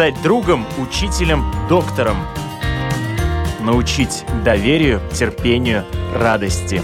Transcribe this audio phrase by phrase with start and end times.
[0.00, 2.16] стать другом, учителем, доктором.
[3.60, 6.80] Научить доверию, терпению, радости.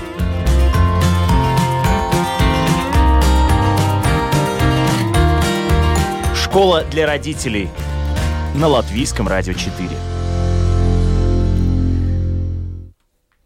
[6.34, 7.70] Школа для родителей
[8.54, 9.88] на Латвийском радио 4.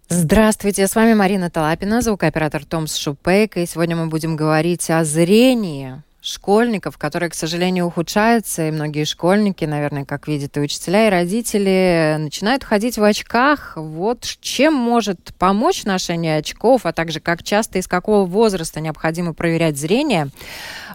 [0.08, 6.02] Здравствуйте, с вами Марина Талапина, звукооператор Томс Шупейк, и сегодня мы будем говорить о зрении
[6.20, 12.16] школьников, которые, к сожалению, ухудшаются, и многие школьники, наверное, как видят и учителя, и родители,
[12.18, 13.72] начинают ходить в очках.
[13.76, 19.32] Вот чем может помочь ношение очков, а также как часто и с какого возраста необходимо
[19.32, 20.28] проверять зрение,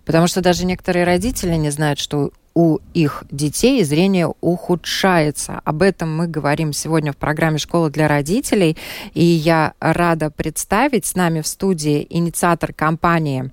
[0.05, 5.61] потому что даже некоторые родители не знают, что у их детей зрение ухудшается.
[5.65, 8.77] Об этом мы говорим сегодня в программе «Школа для родителей».
[9.13, 13.51] И я рада представить с нами в студии инициатор кампании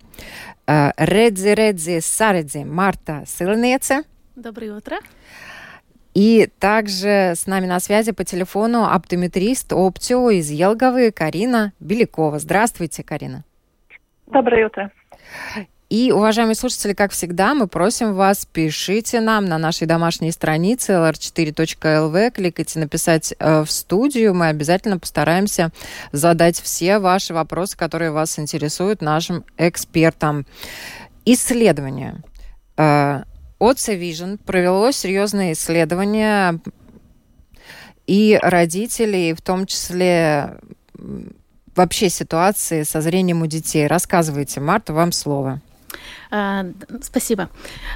[0.97, 4.05] Redzi, Redzi, Saredzi Марта Сылнеце.
[4.37, 4.97] Доброе утро.
[6.15, 12.39] И также с нами на связи по телефону оптометрист Оптио из Елговы Карина Белякова.
[12.39, 13.45] Здравствуйте, Карина.
[14.27, 14.91] Доброе утро.
[15.93, 22.31] И, уважаемые слушатели, как всегда, мы просим вас, пишите нам на нашей домашней странице lr4.lv,
[22.31, 24.33] кликайте «Написать э, в студию».
[24.33, 25.71] Мы обязательно постараемся
[26.11, 30.47] задать все ваши вопросы, которые вас интересуют нашим экспертам.
[31.27, 32.23] Исследование.
[32.79, 33.25] Э,
[33.61, 36.59] OC Vision провело серьезное исследование,
[38.07, 40.57] и родителей, в том числе
[41.77, 43.87] вообще ситуации со зрением у детей.
[43.87, 45.61] Рассказывайте, Марта, вам слово.
[46.33, 46.65] А,
[47.03, 47.51] спасибо.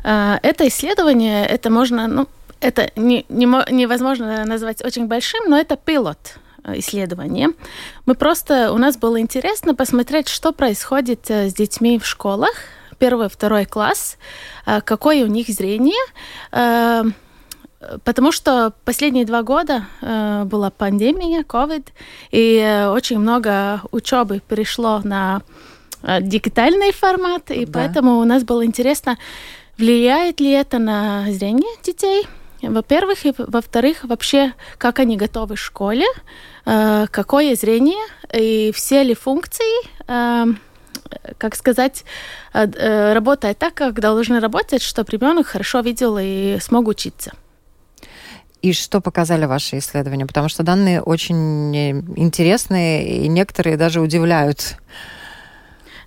[0.05, 2.29] А, это исследование, это можно, ну,
[2.61, 7.49] это не, не, невозможно назвать очень большим, но это пилот э, исследование.
[8.05, 12.53] Мы просто, у нас было интересно посмотреть, что происходит э, с детьми в школах,
[12.99, 14.19] первый, второй класс,
[14.67, 15.95] э, какое у них зрение,
[18.05, 21.87] потому что последние два года была пандемия, COVID,
[22.33, 25.43] и очень много учебы перешло на
[26.21, 27.73] дигитальный формат, и да.
[27.73, 29.19] поэтому у нас было интересно,
[29.79, 32.27] влияет ли это на зрение детей,
[32.63, 36.07] во-первых, и во-вторых, вообще, как они готовы в школе,
[36.65, 38.03] э, какое зрение
[38.33, 40.47] и все ли функции, э,
[41.39, 42.05] как сказать,
[42.53, 47.33] работают так, как должны работать, чтобы ребенок хорошо видел и смог учиться.
[48.63, 50.27] И что показали ваши исследования?
[50.27, 51.77] Потому что данные очень
[52.17, 54.77] интересные, и некоторые даже удивляют.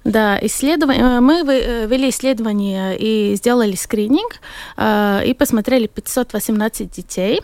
[0.04, 4.40] Да, исследование, э, мы э, вели исследование и сделали скрининг,
[4.78, 7.42] э, и посмотрели 518 детей.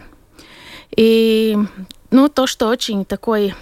[0.96, 1.58] И
[2.12, 3.54] ну, то, что очень такой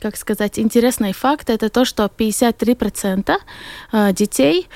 [0.00, 3.38] как сказать, интересный факт, это то, что 53%
[4.12, 4.66] детей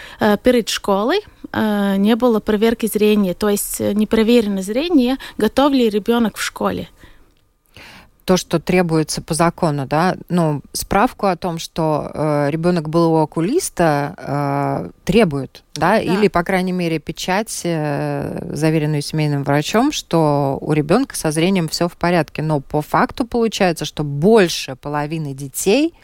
[0.44, 1.18] перед школой
[1.52, 6.88] не было проверки зрения, то есть не проверено зрение, готов ли ребенок в школе
[8.26, 13.18] то, что требуется по закону, да, ну, справку о том, что э, ребенок был у
[13.18, 15.92] окулиста, э, требуют, да?
[15.92, 21.68] да, или, по крайней мере, печать, э, заверенную семейным врачом, что у ребенка со зрением
[21.68, 22.42] все в порядке.
[22.42, 25.94] Но по факту получается, что больше половины детей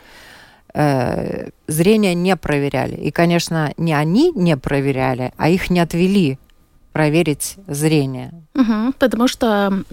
[0.74, 2.94] э, зрение не проверяли.
[2.94, 6.38] И, конечно, не они не проверяли, а их не отвели
[6.92, 8.32] проверить зрение.
[8.54, 9.84] Угу, потому что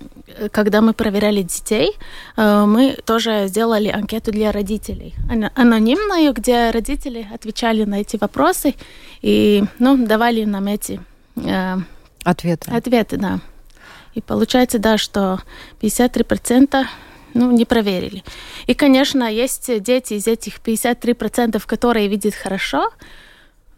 [0.51, 1.91] когда мы проверяли детей,
[2.35, 5.15] э, мы тоже сделали анкету для родителей,
[5.55, 8.75] анонимную, где родители отвечали на эти вопросы
[9.21, 10.99] и ну, давали нам эти
[11.37, 11.77] э,
[12.23, 12.71] ответы.
[12.71, 13.39] Ответы, да.
[14.13, 15.39] И получается, да, что
[15.81, 16.85] 53%
[17.33, 18.23] ну, не проверили.
[18.67, 22.91] И, конечно, есть дети из этих 53%, которые видят хорошо,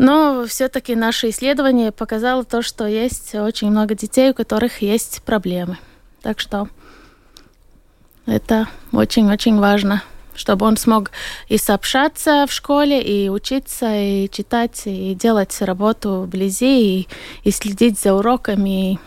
[0.01, 5.77] но все-таки наше исследование показало то, что есть очень много детей, у которых есть проблемы.
[6.23, 6.67] Так что
[8.25, 10.01] это очень-очень важно,
[10.33, 11.11] чтобы он смог
[11.49, 17.07] и сообщаться в школе, и учиться, и читать, и делать работу вблизи, и,
[17.43, 18.99] и следить за уроками,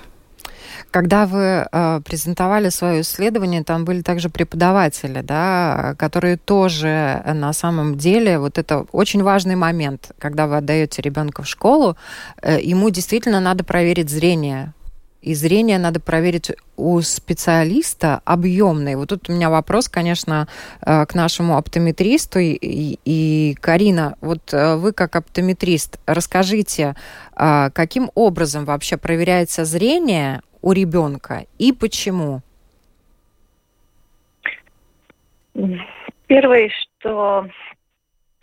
[0.94, 7.96] когда вы э, презентовали свое исследование, там были также преподаватели, да, которые тоже на самом
[7.96, 11.96] деле, вот это очень важный момент, когда вы отдаете ребенка в школу,
[12.42, 14.72] э, ему действительно надо проверить зрение.
[15.20, 18.94] И зрение надо проверить у специалиста объемный.
[18.94, 20.46] Вот тут у меня вопрос, конечно,
[20.80, 22.38] э, к нашему оптометристу.
[22.38, 26.94] И, и Карина, вот э, вы как оптометрист, расскажите,
[27.36, 32.40] э, каким образом вообще проверяется зрение у ребенка и почему?
[36.26, 37.46] Первое, что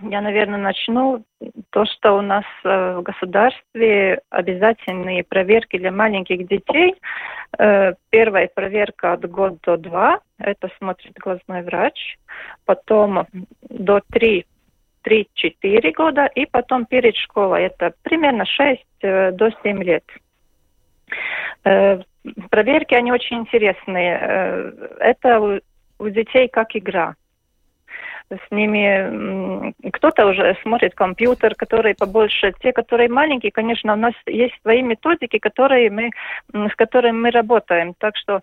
[0.03, 1.25] я, наверное, начну
[1.71, 6.95] то, что у нас э, в государстве обязательные проверки для маленьких детей.
[7.57, 12.18] Э, первая проверка от года до два, это смотрит глазной врач.
[12.65, 13.25] Потом
[13.69, 14.45] до три
[15.03, 20.03] 3-4 года, и потом перед школой, это примерно 6 э, до 7 лет.
[22.50, 24.19] Проверки, они очень интересные.
[24.21, 25.62] Э, это
[26.00, 27.15] у детей как игра
[28.31, 32.53] с ними кто-то уже смотрит компьютер, которые побольше.
[32.62, 36.12] Те, которые маленькие, конечно, у нас есть свои методики, которые мы,
[36.53, 37.94] с которыми мы работаем.
[37.97, 38.41] Так что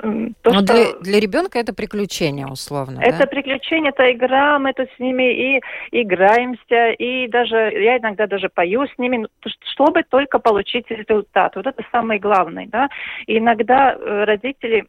[0.00, 0.62] то, Но что...
[0.62, 3.00] для, для ребенка это приключение, условно.
[3.00, 3.26] Это да?
[3.26, 5.60] приключение, это игра, мы тут с ними и
[5.92, 9.28] играемся, и даже я иногда даже пою с ними, ну,
[9.72, 11.56] чтобы только получить результат.
[11.56, 12.88] Вот это самое главное, да.
[13.26, 14.86] И иногда э, родители,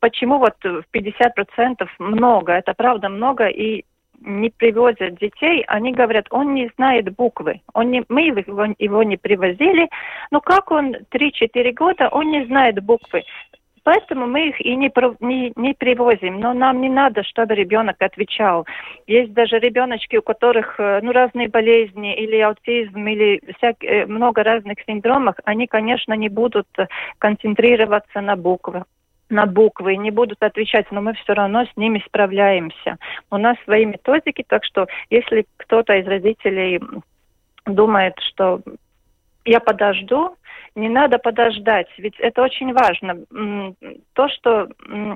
[0.00, 3.84] почему вот в 50% много, это правда много, и
[4.24, 7.60] не привозят детей, они говорят, он не знает буквы.
[7.74, 9.88] Он не, мы его, его не привозили,
[10.30, 13.24] но как он 3-4 года, он не знает буквы.
[13.84, 16.40] Поэтому мы их и не, не, не привозим.
[16.40, 18.66] Но нам не надо, чтобы ребенок отвечал.
[19.06, 24.44] Есть даже ребеночки, у которых э, ну, разные болезни, или аутизм, или всяк, э, много
[24.44, 25.34] разных синдромов.
[25.44, 26.68] Они, конечно, не будут
[27.18, 28.84] концентрироваться на буквах
[29.32, 32.98] на буквы, не будут отвечать, но мы все равно с ними справляемся.
[33.30, 36.80] У нас свои методики, так что если кто-то из родителей
[37.64, 38.60] думает, что
[39.44, 40.36] я подожду,
[40.74, 43.24] не надо подождать, ведь это очень важно.
[44.14, 44.68] То, что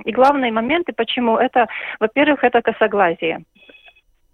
[0.05, 1.67] и главные моменты, почему это,
[1.99, 3.45] во-первых, это косоглазие.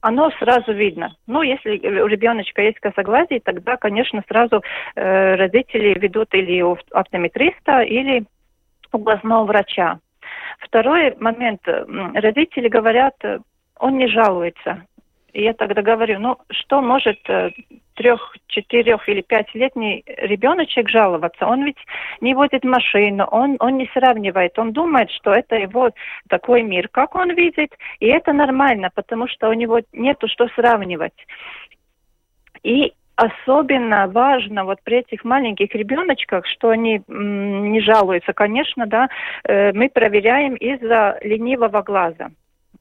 [0.00, 1.14] Оно сразу видно.
[1.28, 4.60] Ну, если у ребеночка есть косоглазие, тогда, конечно, сразу
[4.96, 8.24] э, родители ведут или у оптометриста, или
[8.92, 10.00] у глазного врача.
[10.58, 11.60] Второй момент.
[11.66, 13.14] Родители говорят,
[13.78, 14.84] он не жалуется.
[15.32, 17.50] И я тогда говорю, ну что может э,
[17.94, 21.46] трех, четырех или пятилетний ребеночек жаловаться?
[21.46, 21.78] Он ведь
[22.20, 25.90] не водит машину, он, он не сравнивает, он думает, что это его
[26.28, 31.26] такой мир, как он видит, и это нормально, потому что у него нету что сравнивать.
[32.62, 39.08] И особенно важно вот при этих маленьких ребеночках, что они м, не жалуются, конечно, да,
[39.44, 42.30] э, мы проверяем из-за ленивого глаза.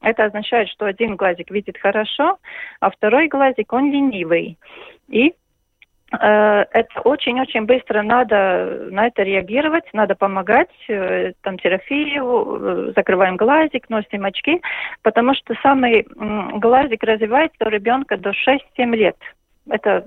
[0.02, 2.38] Это означает, что один глазик видит хорошо,
[2.80, 4.58] а второй глазик, он ленивый.
[5.08, 5.34] И э,
[6.18, 13.88] это очень-очень быстро надо на это реагировать, надо помогать, э, там терапию, э, закрываем глазик,
[13.88, 14.60] носим очки,
[15.02, 16.06] потому что самый
[16.58, 19.16] глазик развивается у ребенка до 6-7 лет.
[19.70, 20.04] Это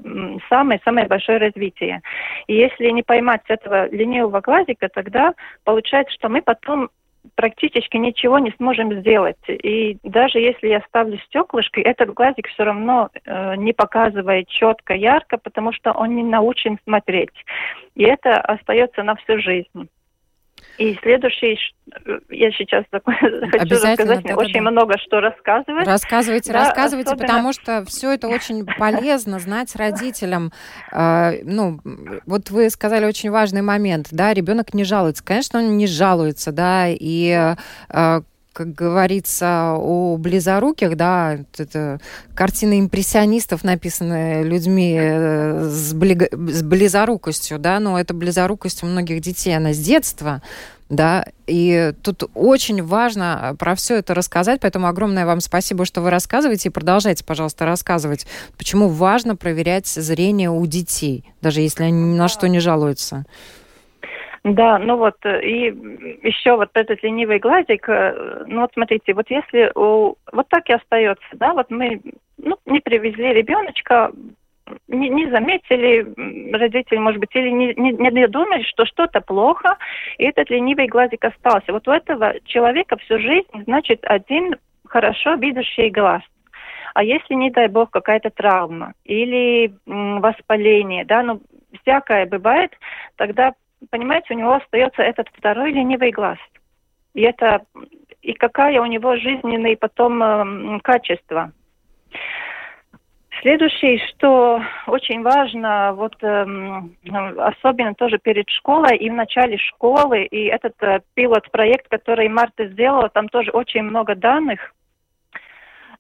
[0.50, 2.02] самое-самое большое развитие.
[2.48, 5.34] И если не поймать этого ленивого глазика, тогда
[5.64, 6.90] получается, что мы потом
[7.36, 9.38] практически ничего не сможем сделать.
[9.48, 15.38] И даже если я ставлю стеклышки, этот глазик все равно э, не показывает четко, ярко,
[15.38, 17.34] потому что он не научен смотреть.
[17.96, 19.90] И это остается на всю жизнь.
[20.78, 21.58] И следующий,
[22.30, 24.72] я сейчас хочу рассказать, да, очень да.
[24.72, 25.88] много что рассказывать.
[25.88, 27.28] Рассказывайте, да, рассказывайте, особенно...
[27.28, 30.52] потому что все это очень полезно знать родителям.
[30.92, 31.80] А, ну,
[32.26, 35.24] вот вы сказали очень важный момент, да, ребенок не жалуется.
[35.24, 37.56] Конечно, он не жалуется, да, и
[37.90, 38.22] а,
[38.56, 42.00] как говорится, о близоруких, да, это
[42.34, 49.20] картины импрессионистов, написанные людьми э, с, бли, с близорукостью, да, но это близорукость у многих
[49.20, 50.42] детей, она с детства,
[50.88, 56.10] да, и тут очень важно про все это рассказать, поэтому огромное вам спасибо, что вы
[56.10, 58.26] рассказываете, и продолжайте, пожалуйста, рассказывать,
[58.58, 63.26] почему важно проверять зрение у детей, даже если они ни на что не жалуются.
[64.46, 65.66] Да, ну вот, э, и
[66.22, 70.74] еще вот этот ленивый глазик, э, ну вот смотрите, вот если у, вот так и
[70.74, 72.00] остается, да, вот мы,
[72.38, 74.12] ну, не привезли ребеночка,
[74.88, 76.06] не, не заметили
[76.56, 79.78] родители, может быть, или не, не, не думали, что что-то плохо,
[80.20, 81.74] и этот ленивый глазик остался.
[81.74, 86.22] Вот у этого человека всю жизнь, значит, один хорошо видящий глаз.
[86.94, 91.42] А если, не дай бог, какая-то травма или м, воспаление, да, ну,
[91.82, 92.72] всякое бывает,
[93.16, 93.54] тогда
[93.90, 96.38] понимаете, у него остается этот второй ленивый глаз.
[97.14, 97.66] И это
[98.22, 101.52] и какая у него жизненные потом э, качества.
[103.42, 106.46] Следующее, что очень важно, вот э,
[107.38, 113.10] особенно тоже перед школой и в начале школы, и этот э, пилот-проект, который Марта сделала,
[113.10, 114.74] там тоже очень много данных,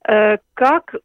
[0.07, 0.95] э, как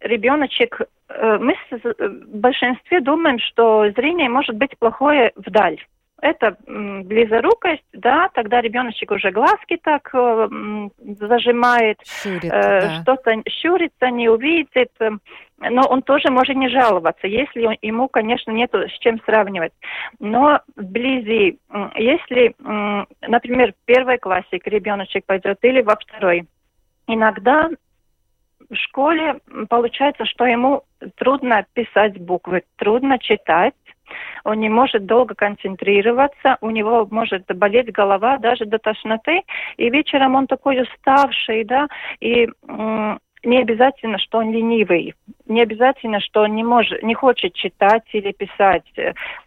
[0.00, 5.80] ребеночек, э, мы в большинстве думаем, что зрение может быть плохое вдаль
[6.20, 10.48] это близорукость, да, тогда ребеночек уже глазки так э,
[11.20, 13.02] зажимает, Щурит, э, да.
[13.02, 14.92] что-то щурится, не увидит,
[15.58, 19.72] но он тоже может не жаловаться, если он, ему, конечно, нет с чем сравнивать.
[20.18, 21.58] Но вблизи,
[21.96, 22.54] если,
[23.26, 26.46] например, в первой классе ребеночек пойдет или во второй,
[27.06, 27.70] иногда
[28.70, 30.82] в школе получается, что ему
[31.16, 33.74] трудно писать буквы, трудно читать,
[34.44, 39.42] он не может долго концентрироваться, у него может болеть голова даже до тошноты,
[39.76, 41.88] и вечером он такой уставший, да,
[42.20, 42.48] и
[43.44, 45.14] не обязательно, что он ленивый,
[45.46, 48.84] не обязательно, что он не может, не хочет читать или писать.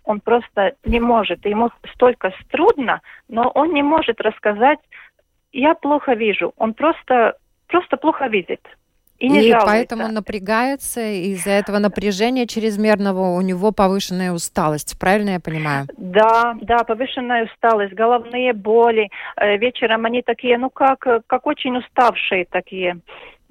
[0.06, 1.46] Он просто не может.
[1.46, 4.80] Ему столько трудно, но он не может рассказать.
[5.52, 6.54] Я плохо вижу.
[6.58, 7.36] Он просто,
[7.68, 8.66] просто плохо видит.
[9.22, 15.40] И, не и поэтому напрягается, из-за этого напряжения чрезмерного у него повышенная усталость, правильно я
[15.40, 15.86] понимаю?
[15.96, 19.10] Да, да, повышенная усталость, головные боли.
[19.38, 22.98] Э, вечером они такие, ну как, как очень уставшие такие.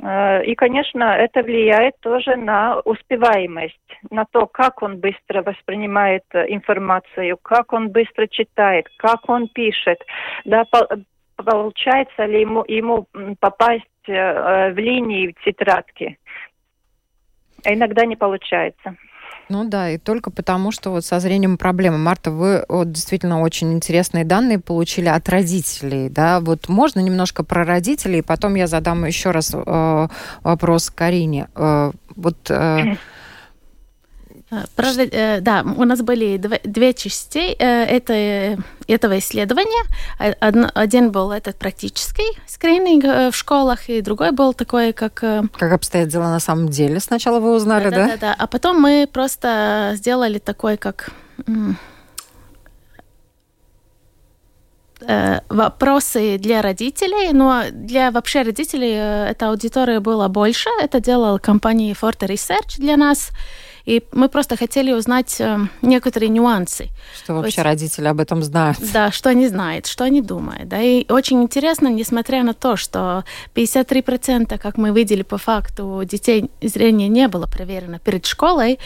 [0.02, 3.78] Э, и, конечно, это влияет тоже на успеваемость,
[4.10, 9.98] на то, как он быстро воспринимает э, информацию, как он быстро читает, как он пишет.
[10.44, 10.64] Да,
[11.36, 13.06] получается ли ему, ему
[13.38, 16.18] попасть в линии в тетрадки.
[17.64, 18.96] А иногда не получается.
[19.50, 21.98] Ну да, и только потому, что вот со зрением проблемы.
[21.98, 26.38] Марта, вы вот, действительно очень интересные данные получили от родителей, да?
[26.40, 30.08] Вот можно немножко про родителей, потом я задам еще раз э,
[30.44, 31.48] вопрос Карине.
[31.56, 32.96] Э, вот э, Э,
[34.74, 39.84] Правда, э, да, у нас были две части э, это, этого исследования.
[40.18, 45.14] Один был этот практический скрининг в школах, и другой был такой, как...
[45.14, 46.98] Как обстоят дела на самом деле?
[46.98, 47.96] Сначала вы узнали, да?
[47.96, 48.36] Да, да, да.
[48.36, 51.10] А потом мы просто сделали такой, как
[55.48, 58.92] вопросы для родителей, но для вообще родителей
[59.30, 60.68] эта аудитория была больше.
[60.82, 63.30] Это делала компания Forte Research для нас.
[63.84, 66.88] И мы просто хотели узнать э, некоторые нюансы.
[67.22, 68.78] Что вообще есть, родители об этом знают.
[68.92, 70.68] Да, что они знают, что они думают.
[70.68, 70.80] Да.
[70.80, 77.08] И очень интересно, несмотря на то, что 53%, как мы видели по факту, детей зрения
[77.08, 78.78] не было проверено перед школой,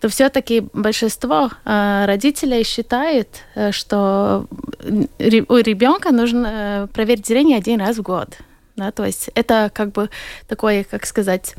[0.00, 4.46] то все-таки большинство э, родителей считает, э, что
[4.78, 8.38] у ребенка нужно э, проверить зрение один раз в год.
[8.76, 10.08] Да, то есть это как бы
[10.46, 11.56] такое, как сказать,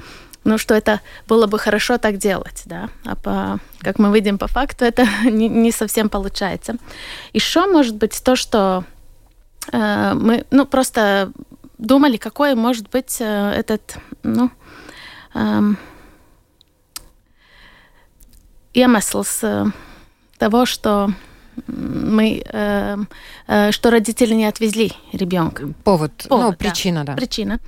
[0.49, 2.89] ну, что это было бы хорошо так делать, да.
[3.05, 6.75] А по, как мы видим по факту, это не, не совсем получается.
[7.33, 8.83] Еще может быть то, что
[9.71, 11.31] э, мы, ну, просто
[11.77, 14.49] думали, какой может быть э, этот, ну,
[15.35, 15.61] э,
[18.73, 19.65] iemesls э,
[20.39, 21.09] того, что
[21.67, 22.97] мы, э,
[23.47, 25.67] э, что родители не отвезли ребенка.
[25.83, 27.13] Повод, ну, Повод ну, причина, да.
[27.13, 27.17] да.
[27.17, 27.59] Причина.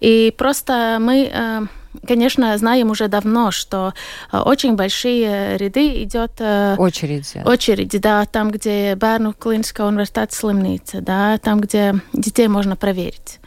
[0.00, 1.66] И просто мы э,
[2.06, 3.94] конечно, знаем уже давно, что
[4.32, 6.32] э, очень большие ряды идет...
[6.38, 7.42] Э, очереди.
[7.44, 13.40] Очереди, да, там, где Бērnu клиническая университет слимница, да, там, где детей можно проверить.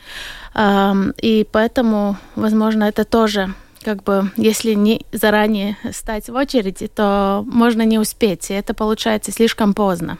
[1.22, 7.82] И поэтому, возможно, это тоже как бы, если не заранее стать в очереди, то можно
[7.84, 10.18] не успеть, и это получается слишком поздно.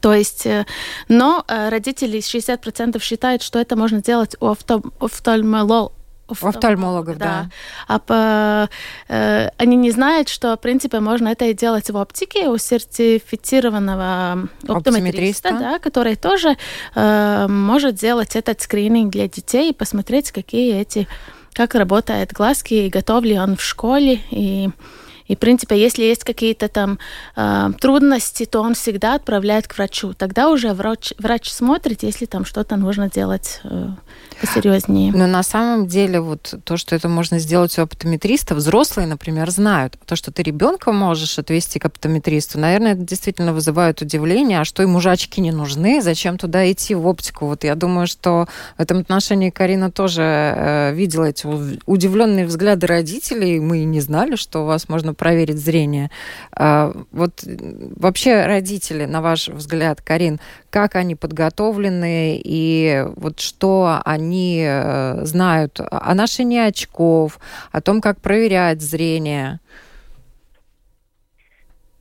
[0.00, 0.64] То есть, э,
[1.08, 5.92] но родители 60% считают, что это можно сделать у офтальмолога
[6.28, 7.24] офтальмологов, да.
[7.26, 7.50] да.
[7.88, 8.70] А по,
[9.08, 15.50] э, они не знают, что, в принципе, можно это делать в оптике у сертифицированного оптометриста,
[15.50, 16.56] да, который тоже
[16.94, 21.06] э, может сделать этот скрининг для детей и посмотреть, какие эти,
[21.52, 24.70] как работают глазки, и готов ли он в школе, и
[25.32, 26.98] и, в принципе, если есть какие-то там
[27.36, 30.12] э, трудности, то он всегда отправляет к врачу.
[30.12, 33.88] Тогда уже врач, врач смотрит, если там что-то нужно делать э,
[34.38, 35.10] посерьезнее.
[35.14, 39.96] Но на самом деле вот то, что это можно сделать у оптометриста, взрослые, например, знают.
[40.04, 44.60] То, что ты ребенка можешь отвести к оптометристу, наверное, это действительно вызывает удивление.
[44.60, 46.02] А что ему же очки не нужны?
[46.02, 47.46] Зачем туда идти в оптику?
[47.46, 51.46] Вот я думаю, что в этом отношении Карина тоже э, видела эти
[51.86, 53.60] удивленные взгляды родителей.
[53.60, 56.10] Мы не знали, что у вас можно проверить зрение.
[56.58, 57.44] Э, вот
[57.96, 65.78] вообще родители, на ваш взгляд, Карин, как они подготовлены и вот что они э, знают
[65.78, 67.38] о ношении очков,
[67.70, 69.60] о том, как проверять зрение?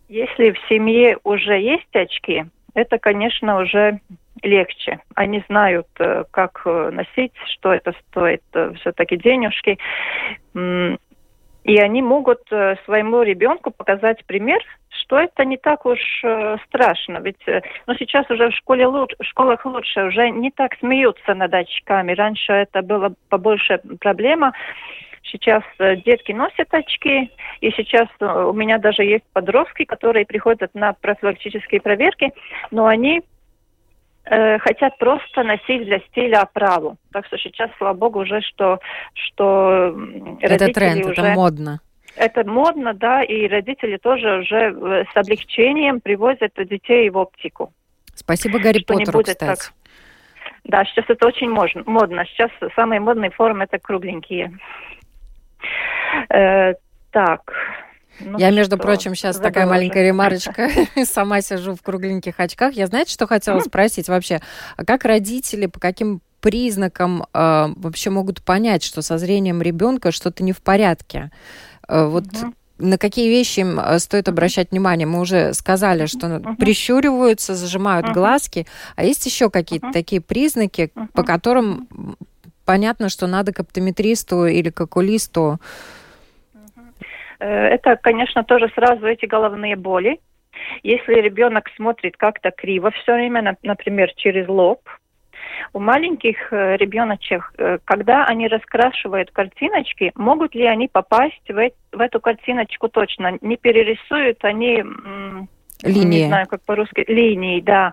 [0.09, 3.99] Если в семье уже есть очки, это, конечно, уже
[4.41, 4.99] легче.
[5.13, 8.41] Они знают, э, как э, носить, что это стоит,
[8.79, 9.77] все-таки денежки.
[11.63, 17.19] И они могут э, своему ребенку показать пример, что это не так уж э, страшно.
[17.19, 21.35] Ведь э, ну, сейчас уже в школе лучше, в школах лучше, уже не так смеются
[21.35, 22.13] над очками.
[22.13, 24.53] Раньше это была побольше проблема.
[25.23, 25.63] Сейчас
[26.03, 27.29] детки носят очки,
[27.61, 32.33] и сейчас у меня даже есть подростки, которые приходят на профилактические проверки,
[32.71, 33.21] но они
[34.25, 36.97] э, хотят просто носить для стиля оправу.
[37.11, 38.79] Так что сейчас, слава богу, уже что,
[39.13, 39.95] что
[40.39, 41.21] это тренд, уже...
[41.21, 41.81] это модно.
[42.15, 47.73] Это модно, да, и родители тоже уже э, с облегчением привозят детей в оптику.
[48.15, 49.39] Спасибо Гарри Поттеру, кстати.
[49.39, 49.73] Так.
[50.63, 52.25] Да, сейчас это очень модно.
[52.25, 54.57] Сейчас самые модные формы это кругленькие.
[56.29, 56.73] Э,
[57.11, 57.53] так.
[58.23, 58.83] Ну, Я, между что?
[58.83, 60.69] прочим, сейчас Забыла такая маленькая ремарочка.
[61.05, 62.73] Сама сижу в кругленьких очках.
[62.73, 64.41] Я, знаете, что хотела спросить вообще?
[64.77, 70.43] А как родители, по каким признакам э, вообще могут понять, что со зрением ребенка что-то
[70.43, 71.31] не в порядке?
[71.87, 72.53] Э, вот угу.
[72.79, 75.07] на какие вещи им стоит обращать внимание?
[75.07, 76.55] Мы уже сказали, что угу.
[76.55, 78.15] прищуриваются, зажимают угу.
[78.15, 78.67] глазки.
[78.95, 79.93] А есть еще какие-то угу.
[79.93, 81.87] такие признаки, по которым
[82.65, 85.59] понятно, что надо к оптометристу или к окулисту?
[87.41, 90.19] Э, это, конечно, тоже сразу эти головные боли.
[90.83, 94.81] Если ребенок смотрит как-то криво все время, например, через лоб,
[95.73, 101.99] у маленьких э, ребеночек, э, когда они раскрашивают картиночки, могут ли они попасть в, в
[101.99, 103.37] эту картиночку точно?
[103.41, 104.83] Не перерисуют они
[105.83, 106.21] Линии.
[106.21, 107.03] Не знаю, как по-русски.
[107.07, 107.91] Линии, да.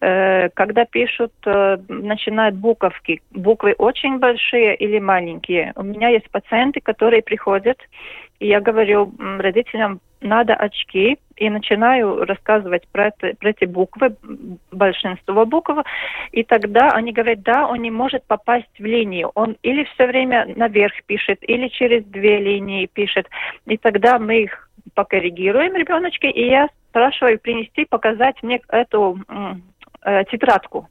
[0.00, 3.22] Когда пишут, начинают буковки.
[3.30, 5.72] Буквы очень большие или маленькие.
[5.76, 7.78] У меня есть пациенты, которые приходят,
[8.40, 14.16] и я говорю родителям, надо очки, и начинаю рассказывать про, это, про эти буквы,
[14.70, 15.72] большинство букв,
[16.32, 19.30] и тогда они говорят, да, он не может попасть в линию.
[19.34, 23.28] Он или все время наверх пишет, или через две линии пишет.
[23.66, 29.18] И тогда мы их покоррегируем ребеночки, и я спрашиваю принести, показать мне эту
[30.02, 30.88] э, тетрадку.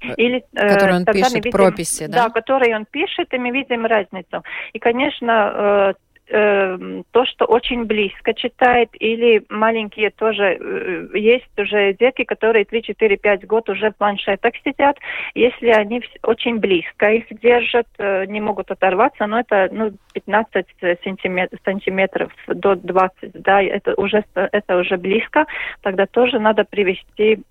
[0.00, 2.28] Э, Или, э, которую он пишет, видим, прописи, да?
[2.28, 4.44] Да, которые он пишет, и мы видим разницу.
[4.72, 5.94] И, конечно,
[6.28, 12.82] э, то, что очень близко читает, или маленькие тоже, э, есть уже дети, которые 3,
[12.82, 14.96] 4, 5 год уже в планшетах сидят,
[15.34, 20.66] если они очень близко их держат, э, не могут оторваться, но это ну, 15
[21.04, 25.46] сантиметров, сантиметров до 20, да, это уже, это уже близко,
[25.82, 27.42] тогда тоже надо привести,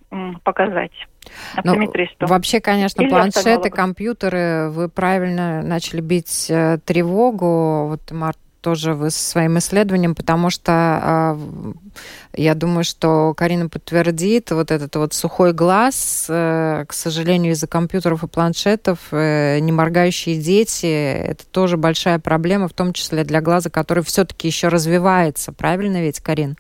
[0.44, 0.92] показать.
[1.64, 1.76] Ну,
[2.22, 7.88] вообще, конечно, Или планшеты, компьютеры, вы правильно начали бить э, тревогу.
[7.88, 8.38] Вот Март
[8.68, 11.38] тоже вы со своим исследованием, потому что а,
[12.36, 18.26] я думаю, что Карина подтвердит вот этот вот сухой глаз, э, к сожалению, из-за компьютеров
[18.26, 23.70] и планшетов, э, не моргающие дети, это тоже большая проблема, в том числе для глаза,
[23.70, 25.54] который все-таки еще развивается.
[25.54, 26.58] Правильно ведь, Карин?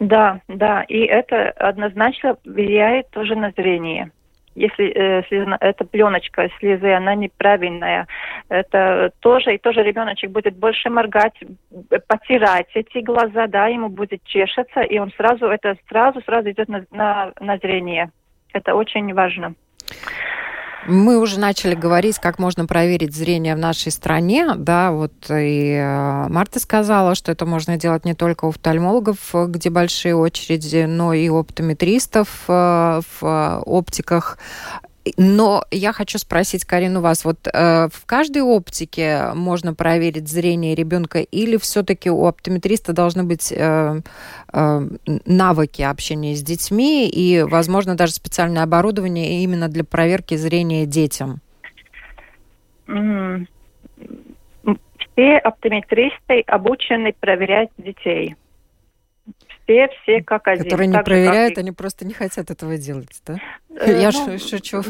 [0.00, 4.10] Да, да, и это однозначно влияет тоже на зрение
[4.54, 8.06] если э, слезна, эта пленочка слезы, она неправильная,
[8.48, 11.34] это тоже, и тоже ребеночек будет больше моргать,
[12.06, 16.84] потирать эти глаза, да, ему будет чешется, и он сразу, это сразу, сразу идет на,
[16.90, 18.10] на, на зрение.
[18.52, 19.54] Это очень важно.
[20.86, 24.54] Мы уже начали говорить, как можно проверить зрение в нашей стране.
[24.56, 29.68] Да, вот и э, Марта сказала, что это можно делать не только у офтальмологов, где
[29.70, 34.38] большие очереди, но и у оптометристов э, в оптиках.
[35.16, 41.20] Но я хочу спросить, Карину, вас, вот э, в каждой оптике можно проверить зрение ребенка
[41.20, 44.00] или все-таки у оптометриста должны быть э,
[44.52, 44.80] э,
[45.24, 51.40] навыки общения с детьми и, возможно, даже специальное оборудование именно для проверки зрения детям?
[55.14, 58.36] Все оптометристы обучены проверять детей
[59.70, 60.64] все, все как один.
[60.64, 63.36] Которые не проверяют, же, они просто не хотят этого делать, да?
[63.70, 64.82] Э, Я ну, шучу.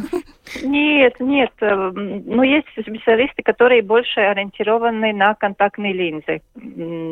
[0.63, 1.53] Нет, нет.
[1.61, 6.43] Э, ну, есть специалисты, которые больше ориентированы на контактные линзы.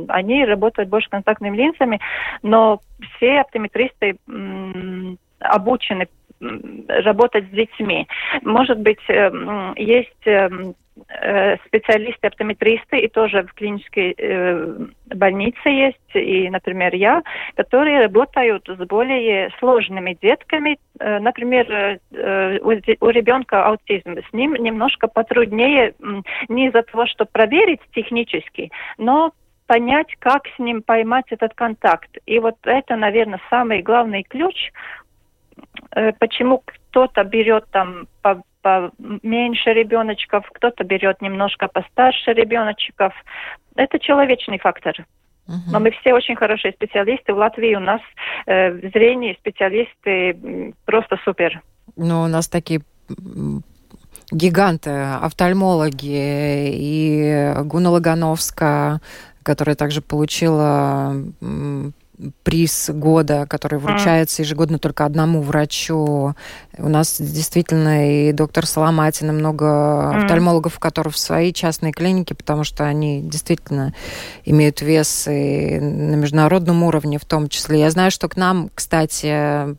[0.09, 2.01] Они работают больше контактными линзами,
[2.43, 2.81] но
[3.17, 4.17] все оптометристы
[5.41, 6.09] обучены
[6.89, 8.07] работать с детьми.
[8.43, 9.31] Может быть, э,
[9.77, 10.27] есть
[11.09, 17.23] Э, специалисты-оптометристы, и тоже в клинической э, больнице есть, и, например, я,
[17.57, 20.79] которые работают с более сложными детками.
[20.99, 25.95] Э, например, э, у, у ребенка аутизм, с ним немножко потруднее
[26.49, 29.33] не из-за того, что проверить технически, но
[29.67, 32.11] понять, как с ним поймать этот контакт.
[32.27, 35.08] И вот это, наверное, самый главный ключ, э,
[36.19, 43.15] почему кто-то берет там по поменьше ребеночков, кто-то берет немножко постарше ребеночков.
[43.77, 45.07] Это человечный фактор.
[45.71, 47.33] Но мы все очень хорошие специалисты.
[47.33, 48.03] В Латвии у нас
[48.47, 51.63] э, в зрении специалисты просто супер.
[51.97, 52.83] Ну, у нас такие
[54.31, 59.01] гиганты, офтальмологи и Гуна Лагановска,
[59.43, 61.15] которая также получила
[62.43, 66.35] приз года, который вручается ежегодно только одному врачу.
[66.77, 72.65] У нас действительно и доктор Соломатин, и много офтальмологов, которые в своей частной клинике, потому
[72.65, 73.95] что они действительно
[74.45, 77.81] имеют вес и на международном уровне в том числе.
[77.81, 79.77] Я знаю, что к нам, кстати,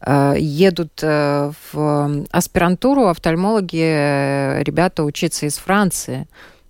[0.00, 6.26] э, едут э, в аспирантуру офтальмологи, э, ребята учиться из Франции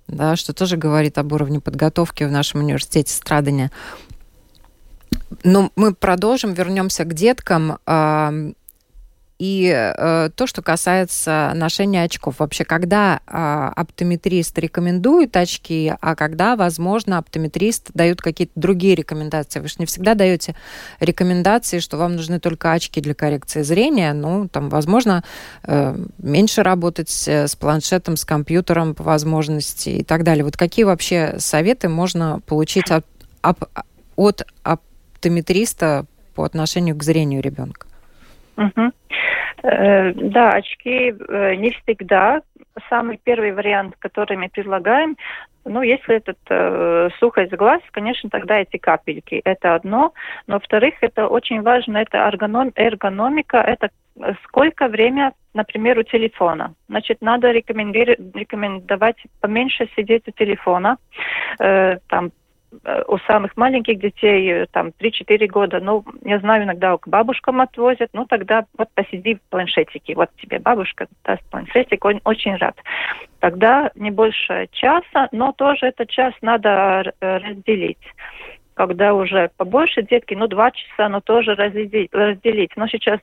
[0.09, 3.71] да, что тоже говорит об уровне подготовки в нашем университете страдания.
[5.45, 7.79] Но мы продолжим, вернемся к деткам.
[9.39, 12.41] И э, то, что касается ношения очков.
[12.41, 19.61] Вообще, когда э, оптометрист рекомендует очки, а когда, возможно, оптометрист дают какие-то другие рекомендации.
[19.61, 20.57] Вы же не всегда даете
[20.99, 24.13] рекомендации, что вам нужны только очки для коррекции зрения.
[24.13, 25.23] Ну, там, возможно,
[25.63, 30.45] э, меньше работать с планшетом, с компьютером по возможности и так далее.
[30.45, 33.07] Вот какие вообще советы можно получить от,
[33.41, 34.81] от
[35.19, 36.05] оптометриста
[36.35, 37.87] по отношению к зрению ребенка?
[39.63, 42.43] Э, да, очки э, не всегда.
[42.89, 45.17] Самый первый вариант, который мы предлагаем,
[45.65, 49.41] ну, если этот э, сухость глаз, конечно, тогда эти капельки.
[49.45, 50.13] Это одно.
[50.47, 53.91] Но, во-вторых, это очень важно, это эргоном, эргономика, это
[54.45, 56.75] сколько время, например, у телефона.
[56.89, 60.97] Значит, надо рекомендовать поменьше сидеть у телефона,
[61.59, 62.48] э, там Э,
[63.07, 68.11] у самых маленьких детей, э, там, 3-4 года, ну, я знаю, иногда к бабушкам отвозят,
[68.13, 72.77] ну, тогда вот посиди в планшетике, вот тебе бабушка даст планшетик, он очень рад.
[73.41, 77.99] Тогда не больше часа, но тоже этот час надо э, разделить
[78.75, 82.15] когда уже побольше детки, ну, два часа, но тоже разделить.
[82.15, 82.71] разделить.
[82.77, 83.19] Но сейчас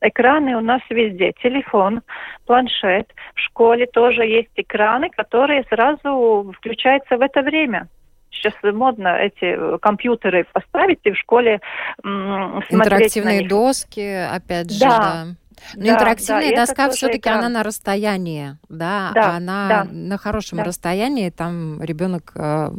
[0.00, 1.32] экраны у нас везде.
[1.42, 2.02] Телефон,
[2.46, 3.12] планшет.
[3.34, 7.88] В школе тоже есть экраны, которые сразу включаются в это время
[8.32, 11.60] сейчас модно эти э, компьютеры поставить и в школе
[12.02, 14.98] смотреть Интерактивные доски, опять же, да.
[14.98, 15.26] да.
[15.76, 20.58] Но да, интерактивная да, доска все-таки она на расстоянии, да, да она да, на хорошем
[20.58, 20.64] да.
[20.64, 22.70] расстоянии, там ребенок э,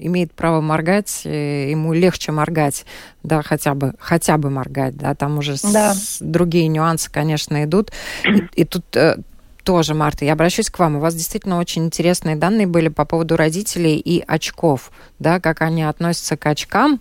[0.00, 2.84] имеет право моргать, ему легче моргать,
[3.22, 5.94] да, хотя бы, хотя бы моргать, да, там уже да.
[5.94, 7.92] с, другие нюансы, конечно, идут.
[8.24, 9.18] И, и тут э,
[9.64, 10.96] тоже, Марта, я обращусь к вам.
[10.96, 15.82] У вас действительно очень интересные данные были по поводу родителей и очков, да, как они
[15.82, 17.00] относятся к очкам.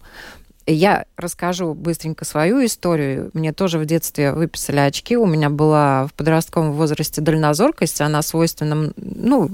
[0.68, 3.32] Я расскажу быстренько свою историю.
[3.34, 5.18] Мне тоже в детстве выписали очки.
[5.18, 8.00] У меня была в подростковом возрасте дальнозоркость.
[8.00, 9.50] Она свойственна ну,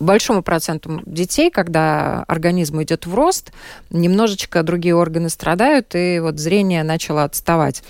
[0.00, 3.52] большому проценту детей, когда организм идет в рост,
[3.90, 7.82] немножечко другие органы страдают, и вот зрение начало отставать.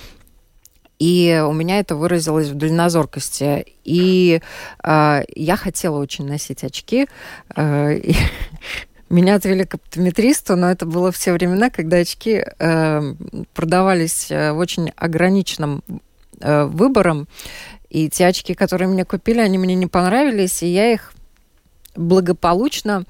[0.99, 3.67] И у меня это выразилось в дальнозоркости.
[3.85, 4.41] И
[4.83, 7.09] э, я хотела очень носить очки.
[7.57, 8.15] Э, и
[9.11, 13.15] меня отвели к оптометристу, но это было все времена, когда очки э,
[13.55, 15.83] продавались э, в очень ограниченном
[16.41, 17.29] э, выбором.
[17.91, 21.13] И те очки, которые мне купили, они мне не понравились, и я их
[21.97, 23.05] благополучно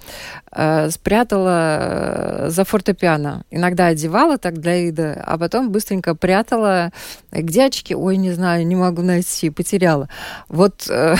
[0.53, 3.45] э, спрятала э, за фортепиано.
[3.51, 6.91] Иногда одевала так для вида, а потом быстренько прятала.
[7.31, 7.95] Где очки?
[7.95, 10.09] Ой, не знаю, не могу найти, потеряла.
[10.49, 11.17] Вот, э,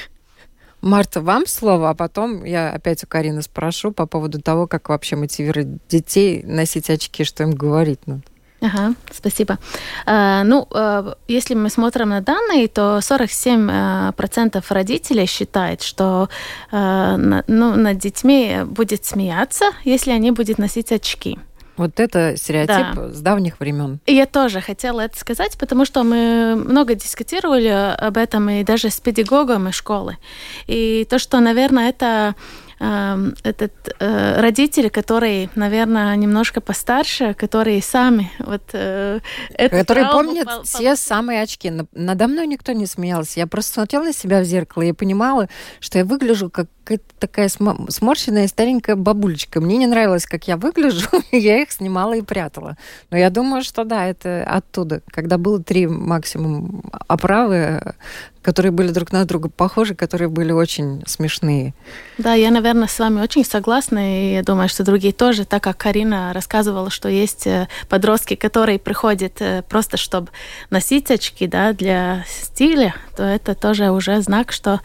[0.80, 5.16] Марта, вам слово, а потом я опять у Карины спрошу по поводу того, как вообще
[5.16, 8.22] мотивировать детей носить очки, что им говорить надо.
[8.62, 9.58] Ага, спасибо.
[10.06, 16.28] А, ну, а, если мы смотрим на данные, то 47% процентов родителей считают, что
[16.70, 21.38] а, ну, над детьми будет смеяться, если они будут носить очки.
[21.76, 23.08] Вот это стереотип да.
[23.08, 23.98] с давних времен.
[24.06, 28.90] И я тоже хотела это сказать, потому что мы много дискутировали об этом и даже
[28.90, 30.18] с педагогом и школы.
[30.66, 32.34] И то, что, наверное, это
[32.82, 39.20] этот э, родители, которые, наверное, немножко постарше, которые сами вот э,
[39.56, 40.96] которые помнят по, все по...
[40.96, 41.72] самые очки.
[41.92, 43.38] Надо мной никто не смеялся.
[43.38, 47.48] Я просто смотрела на себя в зеркало и понимала, что я выгляжу как какая-то такая
[47.48, 49.60] сморщенная старенькая бабулечка.
[49.60, 52.76] Мне не нравилось, как я выгляжу, я их снимала и прятала.
[53.10, 55.02] Но я думаю, что да, это оттуда.
[55.10, 57.94] Когда было три максимум оправы,
[58.42, 61.74] которые были друг на друга похожи, которые были очень смешные.
[62.18, 65.76] Да, я, наверное, с вами очень согласна, и я думаю, что другие тоже, так как
[65.76, 70.28] Карина рассказывала, что есть э, подростки, которые приходят э, просто, чтобы
[70.70, 74.80] носить очки, да, для стиля, то это тоже уже знак, что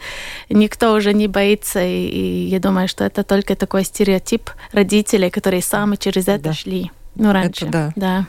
[0.48, 5.62] никто уже не боится, и, и я думаю, что это только такой стереотип родителей, которые
[5.62, 6.52] сами через это да.
[6.52, 6.90] шли.
[7.14, 7.66] Ну, раньше.
[7.66, 7.92] Это да.
[7.96, 8.26] да.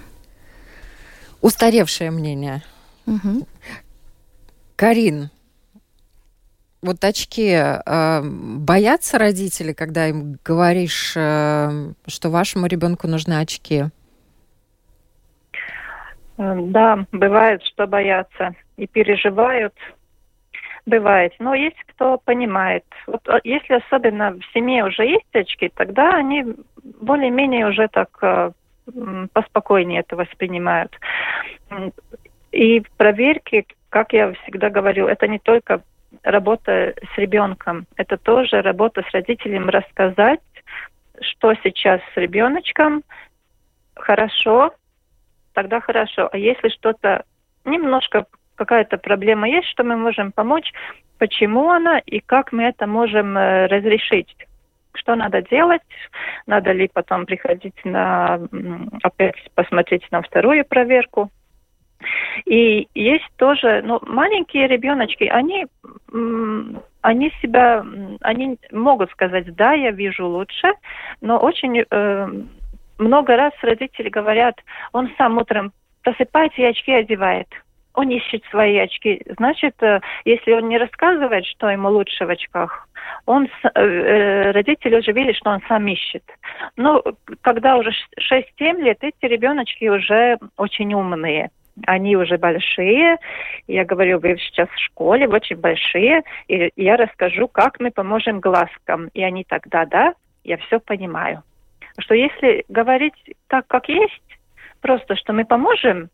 [1.41, 2.63] Устаревшее мнение.
[3.05, 3.47] Угу.
[4.75, 5.29] Карин,
[6.81, 13.85] вот очки э, боятся родители, когда им говоришь, э, что вашему ребенку нужны очки?
[16.37, 19.73] Э, да, бывает, что боятся и переживают.
[20.89, 21.33] Бывает.
[21.37, 22.83] Но есть кто понимает.
[23.05, 26.43] Вот а, если особенно в семье уже есть очки, тогда они
[26.83, 28.51] более-менее уже так э,
[29.33, 30.97] поспокойнее это воспринимают.
[32.51, 35.83] И проверки, как я всегда говорю, это не только
[36.23, 40.41] работа с ребенком, это тоже работа с родителем рассказать,
[41.21, 43.03] что сейчас с ребеночком
[43.93, 44.73] хорошо,
[45.53, 46.29] тогда хорошо.
[46.31, 47.25] А если что-то
[47.63, 48.25] немножко
[48.59, 50.71] какая-то проблема есть, что мы можем помочь,
[51.17, 54.35] почему она и как мы это можем э, разрешить.
[54.93, 55.81] Что надо делать,
[56.45, 58.39] надо ли потом приходить на
[59.01, 61.29] опять посмотреть на вторую проверку.
[62.45, 65.67] И есть тоже, ну, маленькие ребеночки, они,
[67.01, 67.85] они себя,
[68.21, 70.73] они могут сказать, да, я вижу лучше,
[71.21, 72.27] но очень э,
[72.97, 74.55] много раз родители говорят,
[74.93, 75.71] он сам утром
[76.03, 77.47] просыпается и очки одевает
[77.93, 79.21] он ищет свои очки.
[79.37, 82.87] Значит, э, если он не рассказывает, что ему лучше в очках,
[83.25, 86.23] он, э, э, родители уже видят, что он сам ищет.
[86.77, 87.03] Но
[87.41, 91.49] когда уже 6-7 лет, эти ребеночки уже очень умные
[91.87, 93.17] они уже большие.
[93.67, 99.07] Я говорю, вы сейчас в школе, очень большие, и я расскажу, как мы поможем глазкам.
[99.13, 101.41] И они тогда, да, я все понимаю.
[101.99, 103.13] Что если говорить
[103.47, 104.39] так, как есть,
[104.81, 106.09] просто, что мы поможем,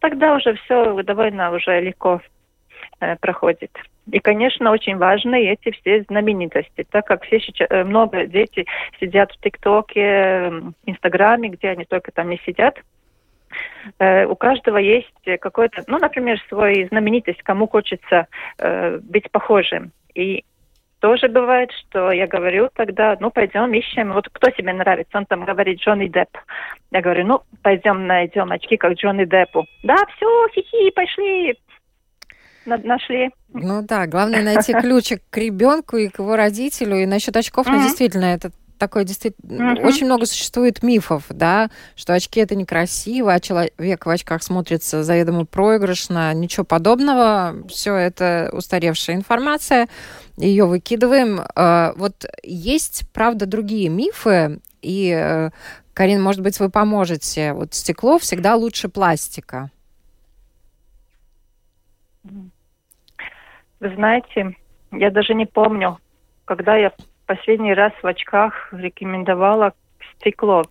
[0.00, 2.20] тогда уже все довольно уже легко
[3.00, 3.70] э, проходит.
[4.10, 8.64] И, конечно, очень важны эти все знаменитости, так как все сейчас, э, много дети
[9.00, 10.52] сидят в ТикТоке,
[10.86, 12.78] Инстаграме, где они только там не сидят.
[13.98, 18.28] Э, у каждого есть какой-то, ну, например, свой знаменитость, кому хочется
[18.58, 19.92] э, быть похожим.
[20.14, 20.44] И
[21.00, 25.44] тоже бывает, что я говорю тогда, ну, пойдем ищем, вот кто тебе нравится, он там
[25.44, 26.36] говорит Джонни Депп.
[26.90, 29.66] Я говорю, ну, пойдем найдем очки, как Джонни Деппу.
[29.82, 31.58] Да, все, хихи, пошли,
[32.66, 33.30] нашли.
[33.52, 36.96] Ну да, главное найти ключик к ребенку и к его родителю.
[36.96, 39.74] И насчет очков, ну, действительно, это такой действительно...
[39.74, 39.86] Uh-huh.
[39.86, 45.44] Очень много существует мифов, да, что очки это некрасиво, а человек в очках смотрится заведомо
[45.44, 46.32] проигрышно.
[46.34, 47.56] Ничего подобного.
[47.68, 49.88] Все это устаревшая информация.
[50.36, 51.40] Ее выкидываем.
[51.54, 55.50] А, вот есть, правда, другие мифы, и, э,
[55.94, 57.52] Карин, может быть, вы поможете.
[57.54, 59.70] Вот стекло всегда лучше пластика.
[63.80, 64.56] Вы знаете,
[64.92, 65.98] я даже не помню,
[66.44, 66.92] когда я
[67.26, 69.72] последний раз в очках рекомендовала
[70.18, 70.64] стекло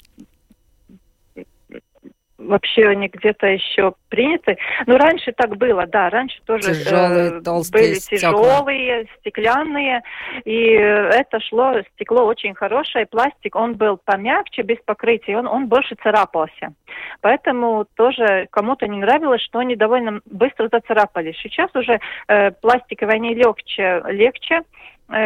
[2.37, 4.57] вообще они где-то еще приняты.
[4.85, 10.01] Ну, раньше так было, да, раньше тоже тяжелые, э, были тяжелые, стеклянные,
[10.43, 15.95] и это шло, стекло очень хорошее, пластик, он был помягче, без покрытия, он, он больше
[16.01, 16.73] царапался.
[17.21, 21.37] Поэтому тоже кому-то не нравилось, что они довольно быстро зацарапались.
[21.41, 24.61] Сейчас уже э, пластиковые, они легче, легче,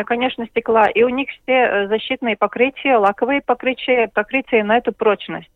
[0.06, 5.52] конечно, стекла, и у них все э, защитные покрытия, лаковые покрытия, покрытия на эту прочность.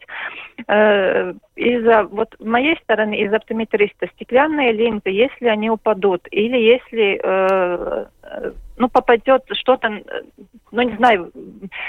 [0.68, 7.22] Э, из-за, вот моей стороны, из оптометриста, стеклянные линзы, если они упадут, или если
[8.78, 9.90] ну, попадет что-то,
[10.72, 11.32] ну, не знаю,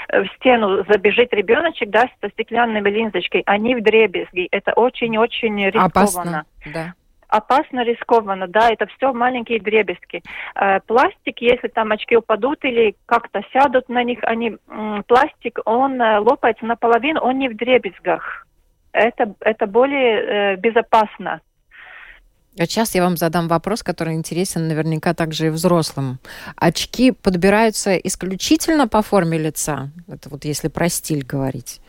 [0.09, 4.47] в стену забежит ребеночек, да, со стеклянными линзочкой, они в дребезги.
[4.51, 5.85] Это очень-очень рискованно.
[5.85, 6.93] Опасно, да
[7.37, 10.21] опасно, рискованно, да, это все маленькие дребезги.
[10.55, 14.57] Э, пластик, если там очки упадут или как-то сядут на них, они,
[15.07, 18.45] пластик, он э, лопается наполовину, он не в дребезгах.
[18.91, 21.41] Это, это более э, безопасно.
[22.57, 26.19] А сейчас я вам задам вопрос, который интересен наверняка также и взрослым.
[26.55, 29.91] Очки подбираются исключительно по форме лица?
[30.07, 31.81] Это вот если про стиль говорить.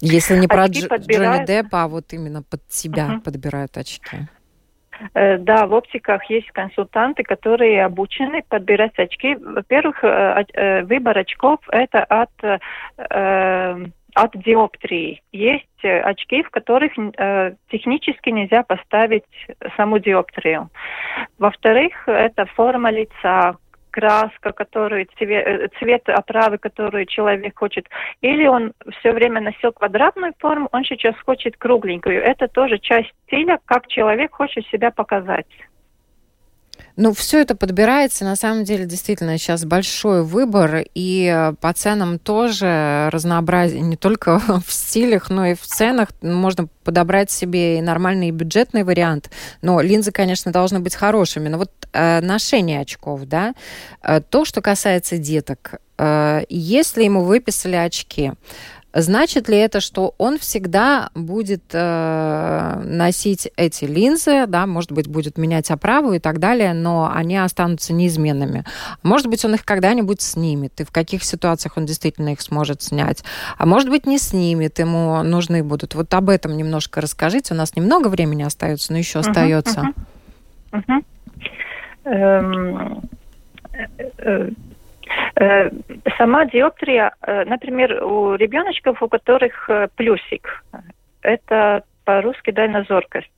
[0.00, 1.36] Если не очки про подбирают...
[1.36, 3.20] Джонни Деппа, а вот именно под себя uh-huh.
[3.20, 4.28] подбирают очки.
[5.14, 9.36] Э, да, в оптиках есть консультанты, которые обучены подбирать очки.
[9.36, 12.30] Во-первых, э, э, выбор очков это от
[14.14, 15.22] от диоптрии.
[15.30, 16.94] Есть очки, в которых
[17.70, 19.24] технически нельзя поставить
[19.76, 20.70] саму диоптрию.
[21.38, 23.56] Во-вторых, это форма лица,
[23.96, 27.88] краска, которую цвет, э, цвет оправы, которую человек хочет.
[28.20, 32.22] Или он все время носил квадратную форму, он сейчас хочет кругленькую.
[32.22, 35.46] Это тоже часть стиля, как человек хочет себя показать.
[36.96, 38.24] Ну, все это подбирается.
[38.24, 40.84] На самом деле, действительно, сейчас большой выбор.
[40.94, 46.08] И э, по ценам тоже разнообразие не только в стилях, но и в ценах.
[46.22, 49.30] Можно подобрать себе и нормальный и бюджетный вариант.
[49.60, 51.48] Но линзы, конечно, должны быть хорошими.
[51.48, 53.54] Но вот э, ношение очков, да,
[54.02, 58.32] э, то, что касается деток, э, если ему выписали очки,
[58.98, 65.36] Значит ли это, что он всегда будет э, носить эти линзы, да, может быть, будет
[65.36, 68.64] менять оправу и так далее, но они останутся неизменными.
[69.02, 73.22] Может быть, он их когда-нибудь снимет, и в каких ситуациях он действительно их сможет снять.
[73.58, 75.94] А может быть, не снимет, ему нужны будут.
[75.94, 77.52] Вот об этом немножко расскажите.
[77.52, 79.92] У нас немного времени остается, но еще остается.
[80.72, 81.04] Uh-huh, uh-huh.
[82.04, 83.02] Uh-huh.
[83.02, 83.02] Um,
[84.18, 84.48] Э,
[86.16, 90.64] сама диоптрия, э, например, у ребеночков, у которых э, плюсик,
[91.22, 93.30] это по-русски дальнозоркость.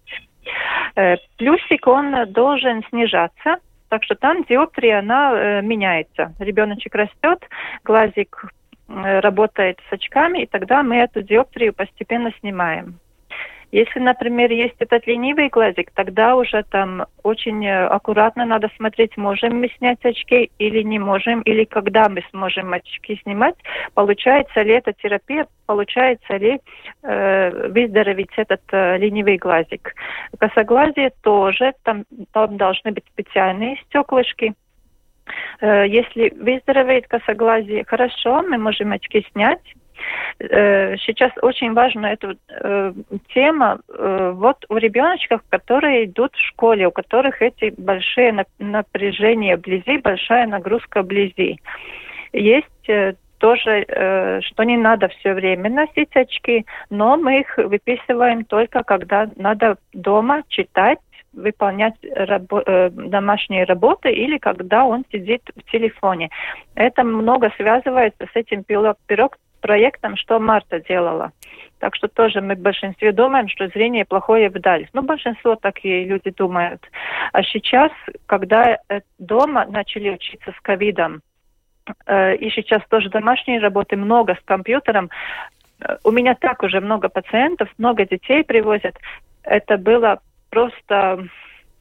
[1.37, 3.57] Плюсик, он должен снижаться,
[3.89, 6.35] так что там диоптрия, она меняется.
[6.39, 7.47] Ребеночек растет,
[7.85, 8.45] глазик
[8.89, 12.99] работает с очками, и тогда мы эту диоптрию постепенно снимаем.
[13.71, 19.61] Если, например, есть этот ленивый глазик, тогда уже там очень э, аккуратно надо смотреть, можем
[19.61, 23.57] мы снять очки или не можем, или когда мы сможем очки снимать,
[23.93, 26.61] получается ли эта терапия, получается ли
[27.03, 29.95] э, выздороветь этот э, ленивый глазик.
[30.39, 34.55] Косоглазие тоже, там, там должны быть специальные стеклышки,
[35.61, 39.61] э, если выздоровеет косоглазие, хорошо, мы можем очки снять,
[40.39, 42.93] сейчас очень важна эта э,
[43.35, 49.99] тема э, вот у ребеночков, которые идут в школе, у которых эти большие напряжения вблизи,
[49.99, 51.61] большая нагрузка вблизи.
[52.33, 58.45] Есть э, тоже, э, что не надо все время носить очки, но мы их выписываем
[58.45, 60.99] только когда надо дома читать
[61.33, 66.31] выполнять рабо- э, домашние работы или когда он сидит в телефоне.
[66.75, 71.33] Это много связывается с этим пилот, пирог, проектом, что Марта делала.
[71.79, 74.89] Так что тоже мы в большинстве думаем, что зрение плохое вдаль.
[74.93, 76.83] Ну, большинство так и люди думают.
[77.33, 77.93] А сейчас,
[78.27, 81.23] когда э, дома начали учиться с ковидом,
[82.07, 85.11] э, и сейчас тоже домашние работы много с компьютером,
[85.81, 88.97] э, у меня так уже много пациентов, много детей привозят.
[89.45, 91.29] Это было просто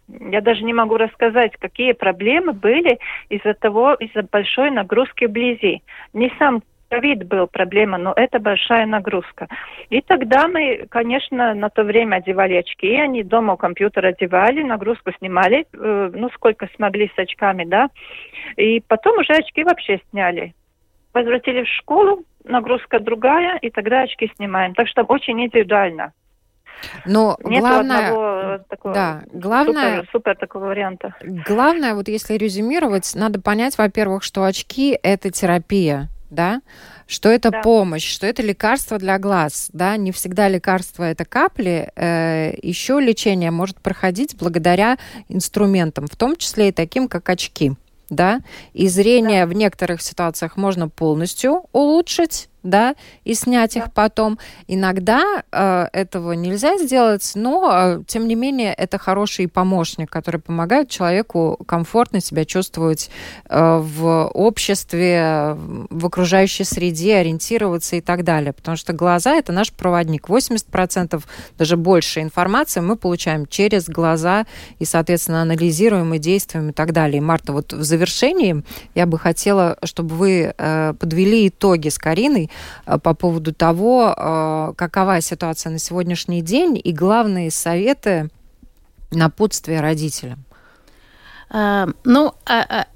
[0.10, 2.98] я даже не могу рассказать, какие проблемы были
[3.30, 5.84] из-за того, из-за большой нагрузки вблизи.
[6.13, 9.47] Не сам ковид был проблема, но это большая нагрузка.
[9.89, 15.12] И тогда мы, конечно, на то время одевали очки, они дома у компьютера одевали, нагрузку
[15.17, 17.89] снимали, э, ну, сколько смогли с очками, да.
[18.56, 20.54] И потом уже очки вообще сняли.
[21.13, 24.73] Возвратились в школу, нагрузка другая, и тогда очки снимаем.
[24.73, 26.13] Так что очень индивидуально.
[27.06, 31.15] Но Нет главное, одного такого да, главное, супер, супер такого варианта.
[31.21, 36.62] Главное, вот если резюмировать, надо понять, во-первых, что очки это терапия да,
[37.08, 37.62] что это да.
[37.62, 43.52] помощь, что это лекарство для глаз, да, не всегда лекарство это капли, э, еще лечение
[43.52, 44.98] может проходить благодаря
[45.30, 47.74] инструментам, в том числе и таким, как очки,
[48.10, 48.42] да,
[48.74, 49.52] и зрение да.
[49.52, 53.82] в некоторых ситуациях можно полностью улучшить, да, и снять да.
[53.82, 54.39] их потом.
[54.67, 60.89] Иногда э, этого нельзя сделать, но, э, тем не менее, это хороший помощник, который помогает
[60.89, 63.10] человеку комфортно себя чувствовать
[63.50, 65.56] э, в обществе,
[65.89, 68.54] в окружающей среде, ориентироваться и так далее.
[68.54, 70.28] Потому что глаза— это наш проводник.
[70.28, 71.24] 80%,
[71.58, 74.46] даже больше информации мы получаем через глаза
[74.80, 77.17] и, соответственно, анализируем и действуем и так далее.
[77.17, 78.63] И, Марта, вот в завершении
[78.96, 82.50] я бы хотела, чтобы вы э, подвели итоги с Кариной
[82.86, 88.30] по поводу того, э, какова ситуация на сегодняшний день и главные советы
[89.12, 90.43] напутствия родителям.
[91.50, 92.34] Uh, ну,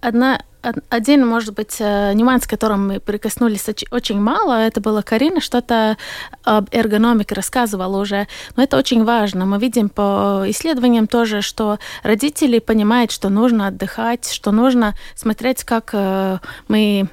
[0.01, 0.41] одна
[0.89, 5.97] один, может быть, э, нюанс, к которому мы прикоснулись очень мало, это было Карина, что-то
[6.43, 9.45] об эргономике рассказывала уже, но это очень важно.
[9.45, 15.91] Мы видим по исследованиям тоже, что родители понимают, что нужно отдыхать, что нужно смотреть, как
[15.93, 17.07] э, мы,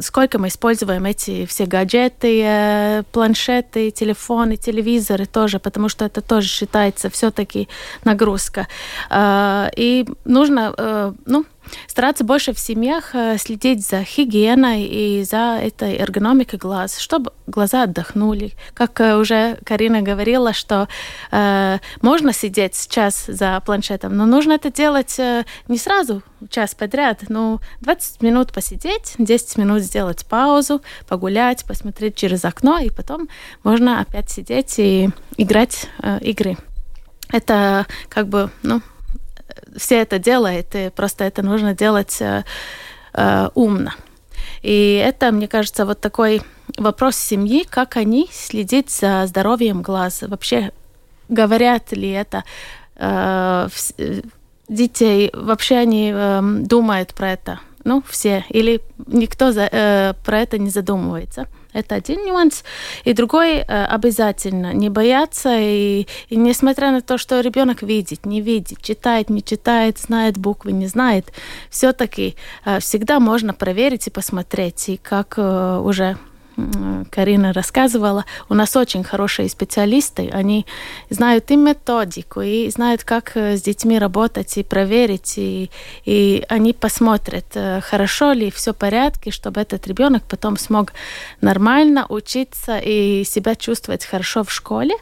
[0.00, 6.48] сколько мы используем эти все гаджеты, э, планшеты, телефоны, телевизоры тоже, потому что это тоже
[6.48, 7.68] считается все-таки
[8.04, 8.68] нагрузка.
[9.12, 11.44] И нужно, ну,
[11.86, 17.84] стараться больше в семьях э, следить за гигиеной и за этой эргономикой глаз, чтобы глаза
[17.84, 18.52] отдохнули.
[18.74, 20.88] Как э, уже Карина говорила, что
[21.30, 27.24] э, можно сидеть час за планшетом, но нужно это делать э, не сразу, час подряд,
[27.28, 33.28] ну, 20 минут посидеть, 10 минут сделать паузу, погулять, посмотреть через окно, и потом
[33.62, 36.56] можно опять сидеть и играть э, игры.
[37.32, 38.82] Это как бы, ну,
[39.76, 42.44] все это делает, и просто это нужно делать э,
[43.14, 43.92] э, умно.
[44.62, 46.42] И это, мне кажется, вот такой
[46.76, 50.22] вопрос семьи, как они следить за здоровьем глаз.
[50.22, 50.72] Вообще,
[51.28, 52.44] говорят ли это
[52.96, 53.68] э,
[53.98, 54.20] э
[54.68, 57.60] детей, вообще они э, думают про это?
[57.82, 58.44] Ну, все.
[58.50, 61.48] Или никто за, э, про это не задумывается.
[61.72, 62.64] Это один нюанс.
[63.04, 65.56] И другой э, обязательно не бояться.
[65.58, 70.72] И, и несмотря на то, что ребенок видит, не видит, читает, не читает, знает буквы,
[70.72, 71.32] не знает,
[71.70, 74.88] все-таки э, всегда можно проверить и посмотреть.
[74.88, 76.16] И как э, уже
[77.10, 80.66] Карина рассказывала, у нас очень хорошие специалисты, они
[81.10, 85.70] знают и методику, и знают, как э, с детьми работать и проверить, и,
[86.04, 90.92] и они посмотрят, э, хорошо ли все в порядке, чтобы этот ребенок потом смог
[91.40, 94.94] нормально учиться и себя чувствовать хорошо в школе.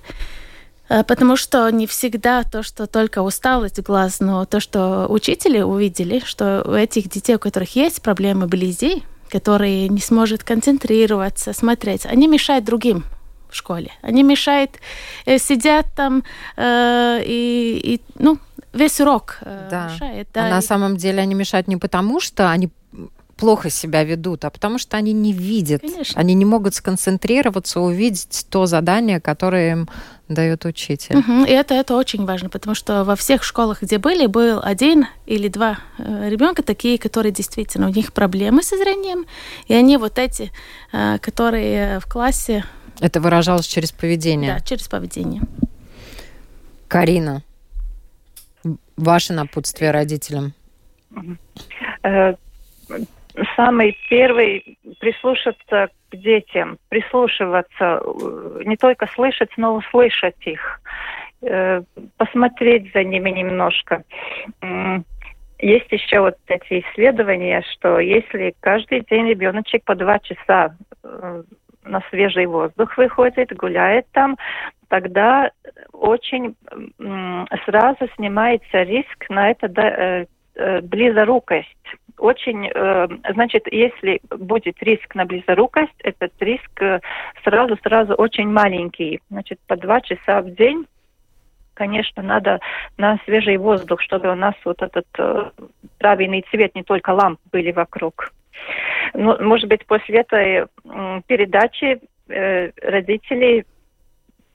[0.88, 6.22] Э, потому что не всегда то, что только усталость глаз, но то, что учители увидели,
[6.24, 12.06] что у этих детей, у которых есть проблемы вблизи, которые не сможет концентрироваться, смотреть.
[12.06, 13.04] Они мешают другим
[13.48, 13.90] в школе.
[14.02, 14.70] Они мешают,
[15.26, 16.22] э, сидят там
[16.56, 18.38] э, и, и, ну,
[18.72, 19.90] весь урок э, да.
[19.92, 20.28] мешает.
[20.34, 20.46] Да.
[20.46, 22.70] А на самом деле они мешают не потому, что они
[23.36, 25.80] плохо себя ведут, а потому что они не видят.
[25.80, 26.20] Конечно.
[26.20, 29.88] Они не могут сконцентрироваться, увидеть то задание, которое им
[30.28, 31.16] дает учитель.
[31.16, 31.44] Угу.
[31.44, 35.48] И это, это очень важно, потому что во всех школах, где были, был один или
[35.48, 39.26] два э, ребенка такие, которые действительно у них проблемы со зрением,
[39.66, 40.52] и они вот эти,
[40.92, 42.64] э, которые в классе.
[43.00, 44.54] Это выражалось через поведение.
[44.54, 45.42] Да, через поведение.
[46.88, 47.42] Карина,
[48.96, 50.52] ваше напутствие родителям.
[53.56, 60.80] Самый первый прислушаться к детям, прислушиваться, э, не только слышать, но услышать их,
[61.42, 61.82] э,
[62.16, 64.04] посмотреть за ними немножко.
[65.60, 71.42] Есть еще вот эти исследования, что если каждый день ребеночек по два часа э,
[71.84, 74.36] на свежий воздух выходит, гуляет там,
[74.88, 75.50] тогда
[75.92, 76.54] очень
[77.64, 80.26] сразу снимается риск на это
[80.82, 81.76] близорукость
[82.18, 86.82] очень, э, значит, если будет риск на близорукость, этот риск
[87.44, 89.20] сразу-сразу э, очень маленький.
[89.30, 90.86] Значит, по два часа в день
[91.74, 92.58] конечно, надо
[92.96, 95.50] на свежий воздух, чтобы у нас вот этот э,
[95.98, 98.32] правильный цвет, не только ламп были вокруг.
[99.14, 100.66] Ну, может быть, после этой э,
[101.28, 103.64] передачи э, родители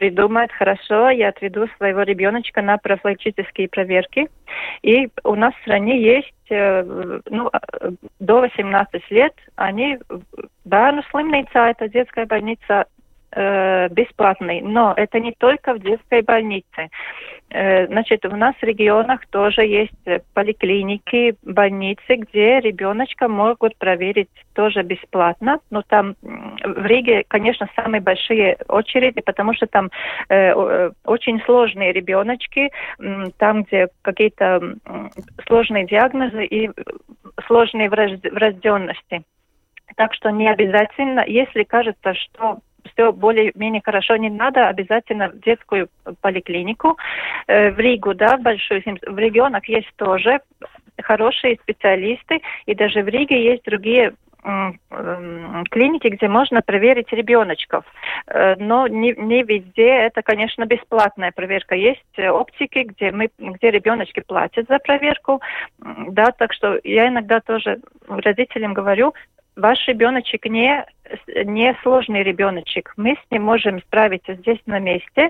[0.04, 4.28] придумает, хорошо, я отведу своего ребеночка на профилактические проверки.
[4.82, 9.98] И у нас в стране есть э, ну, э, до 18 лет, они
[10.66, 12.86] Бērnu slimnīcā, это детская больница
[13.36, 14.62] э, бесплатный.
[14.62, 16.90] Но это не только в детской больнице.
[17.50, 19.94] Э, значит, у нас в регионах тоже есть
[20.34, 25.60] поликлиники, больницы, где ребеночка могут проверить тоже бесплатно.
[25.70, 29.90] Но там в Риге, конечно, самые большие очереди, потому что там
[30.30, 32.72] э, э очень сложные ребеночки,
[33.38, 34.62] там, где какие-то
[35.48, 36.70] сложные диагнозы и
[37.48, 39.24] сложные врожденности.
[39.96, 42.60] Так что не обязательно, если кажется, что
[42.92, 45.90] все более-менее хорошо, не надо обязательно в детскую
[46.22, 46.98] поликлинику.
[47.48, 50.42] Э, в Ригу, да, в большую, в регионах есть тоже
[51.02, 54.14] хорошие специалисты, и даже в Риге есть другие
[55.72, 57.86] клиники, где можно проверить ребеночков.
[58.28, 61.76] Э, но не, не везде это, конечно, бесплатная проверка.
[61.76, 65.42] Есть оптики, где, мы, где ребеночки платят за проверку.
[65.80, 69.14] Да, так что я иногда тоже родителям говорю,
[69.56, 70.86] ваш ребеночек не,
[71.46, 72.94] не сложный ребеночек.
[72.98, 75.30] Мы с ним можем справиться здесь на месте.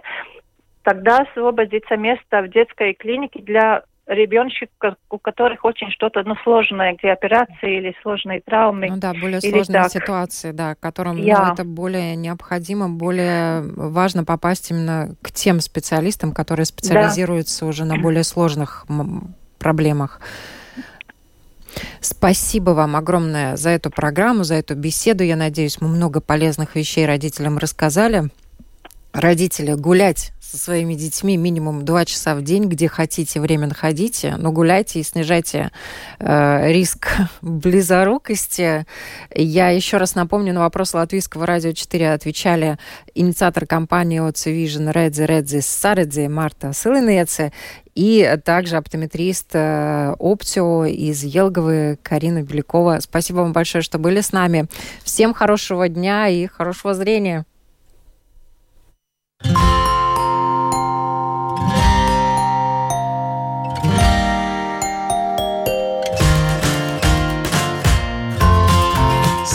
[0.84, 7.12] Тогда освободится место в детской клинике для ребеночков, у которых очень что-то ну, сложное, где
[7.12, 8.88] операции или сложные травмы.
[8.90, 9.92] Ну да, более сложные так.
[9.92, 11.46] ситуации, да, которым Я...
[11.46, 17.70] ну, это более необходимо, более важно попасть именно к тем специалистам, которые специализируются да.
[17.70, 18.86] уже на более сложных
[19.58, 20.20] проблемах.
[22.02, 25.24] Спасибо вам огромное за эту программу, за эту беседу.
[25.24, 28.30] Я надеюсь, мы много полезных вещей родителям рассказали.
[29.14, 34.52] родители гулять со своими детьми минимум два часа в день, где хотите, время находите, но
[34.52, 35.72] гуляйте и снижайте
[36.20, 37.08] э, риск
[37.42, 38.86] близорукости.
[39.34, 42.78] Я еще раз напомню, на вопрос Латвийского радио 4 отвечали
[43.16, 47.52] инициатор компании ОЦ Vision Редзи Редзи Саредзи Марта Сылынеце
[47.96, 53.00] и также оптометрист э, Оптио из Елговы Карина Белякова.
[53.00, 54.68] Спасибо вам большое, что были с нами.
[55.04, 57.44] Всем хорошего дня и хорошего зрения.